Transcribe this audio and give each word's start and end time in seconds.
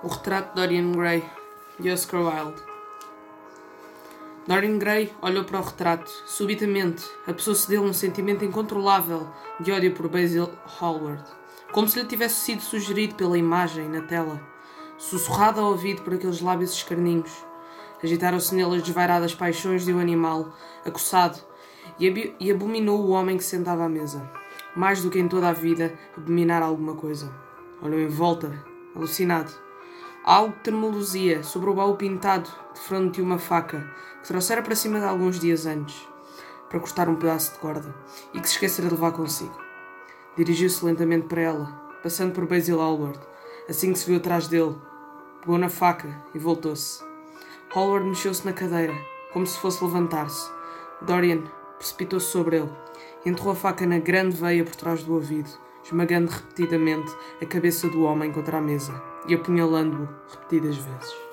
O 0.00 0.06
retrato 0.06 0.54
de 0.54 0.60
Dorian 0.60 0.92
Gray, 0.92 1.24
de 1.80 1.90
Oscar 1.90 2.20
Wilde. 2.20 2.62
Dorian 4.46 4.78
Gray 4.78 5.12
olhou 5.20 5.42
para 5.42 5.58
o 5.58 5.62
retrato. 5.62 6.08
Subitamente, 6.24 7.04
apossou-se 7.26 7.68
dele 7.68 7.82
um 7.82 7.92
sentimento 7.92 8.44
incontrolável 8.44 9.26
de 9.58 9.72
ódio 9.72 9.92
por 9.94 10.08
Basil 10.08 10.48
Hallward, 10.78 11.24
como 11.72 11.88
se 11.88 11.98
lhe 11.98 12.06
tivesse 12.06 12.36
sido 12.36 12.62
sugerido 12.62 13.16
pela 13.16 13.36
imagem 13.36 13.88
na 13.88 14.02
tela, 14.02 14.40
sussurrado 14.96 15.60
ao 15.60 15.72
ouvido 15.72 16.02
por 16.02 16.14
aqueles 16.14 16.40
lábios 16.40 16.74
escarninhos. 16.74 17.32
Agitaram-se 18.00 18.54
nele 18.54 18.76
as 18.76 18.82
desvairadas 18.82 19.34
paixões 19.34 19.84
de 19.84 19.92
um 19.92 19.98
animal, 19.98 20.52
acossado, 20.86 21.40
e, 21.98 22.36
e 22.38 22.52
abominou 22.52 23.00
o 23.00 23.10
homem 23.10 23.36
que 23.36 23.42
sentava 23.42 23.84
à 23.84 23.88
mesa. 23.88 24.30
Mais 24.76 25.02
do 25.02 25.10
que 25.10 25.18
em 25.18 25.26
toda 25.26 25.48
a 25.48 25.52
vida, 25.52 25.92
abominar 26.16 26.62
alguma 26.62 26.94
coisa. 26.94 27.34
Olhou 27.82 27.98
em 27.98 28.06
volta, 28.06 28.64
alucinado. 28.94 29.67
Algo 30.28 30.54
tremuluzia 30.62 31.42
sobre 31.42 31.70
o 31.70 31.74
baú 31.74 31.96
pintado 31.96 32.50
de 32.74 32.80
fronte 32.80 33.14
de 33.14 33.22
uma 33.22 33.38
faca 33.38 33.90
que 34.20 34.28
trouxera 34.28 34.60
para 34.60 34.76
cima 34.76 35.00
de 35.00 35.06
alguns 35.06 35.40
dias 35.40 35.64
antes, 35.64 36.06
para 36.68 36.78
cortar 36.78 37.08
um 37.08 37.14
pedaço 37.14 37.54
de 37.54 37.58
corda, 37.60 37.94
e 38.34 38.38
que 38.38 38.46
se 38.46 38.56
esquecera 38.56 38.88
de 38.88 38.94
levar 38.94 39.12
consigo. 39.12 39.58
Dirigiu-se 40.36 40.84
lentamente 40.84 41.28
para 41.28 41.40
ela, 41.40 41.64
passando 42.02 42.34
por 42.34 42.46
Basil 42.46 42.76
Hallward, 42.76 43.18
assim 43.70 43.90
que 43.90 43.98
se 43.98 44.04
viu 44.04 44.18
atrás 44.18 44.48
dele. 44.48 44.76
Pegou 45.40 45.56
na 45.56 45.70
faca 45.70 46.22
e 46.34 46.38
voltou-se. 46.38 47.02
Hallward 47.70 48.06
mexeu-se 48.06 48.44
na 48.44 48.52
cadeira, 48.52 48.92
como 49.32 49.46
se 49.46 49.58
fosse 49.58 49.82
levantar-se. 49.82 50.50
Dorian 51.00 51.44
precipitou-se 51.78 52.26
sobre 52.26 52.58
ele 52.58 52.70
e 53.24 53.30
enterrou 53.30 53.52
a 53.52 53.56
faca 53.56 53.86
na 53.86 53.98
grande 53.98 54.36
veia 54.36 54.62
por 54.62 54.76
trás 54.76 55.02
do 55.02 55.14
ouvido, 55.14 55.48
esmagando 55.82 56.30
repetidamente 56.30 57.16
a 57.40 57.46
cabeça 57.46 57.88
do 57.88 58.02
homem 58.02 58.30
contra 58.30 58.58
a 58.58 58.60
mesa 58.60 58.92
e 59.28 59.34
apunhalando-o 59.34 60.08
repetidas 60.30 60.76
vezes. 60.76 61.27